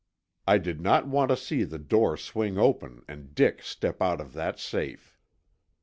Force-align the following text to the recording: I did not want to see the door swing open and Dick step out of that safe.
I 0.47 0.57
did 0.57 0.81
not 0.81 1.05
want 1.07 1.29
to 1.29 1.37
see 1.37 1.63
the 1.63 1.77
door 1.77 2.17
swing 2.17 2.57
open 2.57 3.03
and 3.07 3.35
Dick 3.35 3.61
step 3.61 4.01
out 4.01 4.19
of 4.19 4.33
that 4.33 4.57
safe. 4.57 5.15